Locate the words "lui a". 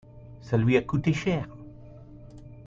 0.57-0.81